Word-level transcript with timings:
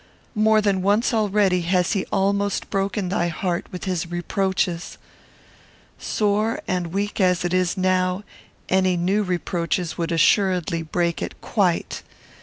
More 0.33 0.61
than 0.61 0.81
once 0.81 1.13
already 1.13 1.61
has 1.61 1.91
he 1.91 2.07
almost 2.11 2.71
broken 2.71 3.09
thy 3.09 3.27
heart 3.27 3.67
with 3.71 3.83
his 3.83 4.09
reproaches. 4.09 4.97
Sore 5.99 6.59
and 6.67 6.87
weak 6.87 7.21
as 7.21 7.45
it 7.45 7.53
now 7.77 8.17
is, 8.17 8.23
any 8.67 8.97
new 8.97 9.21
reproaches 9.21 9.99
would 9.99 10.11
assuredly 10.11 10.81
break 10.81 11.21
it 11.21 11.39
quite. 11.39 12.01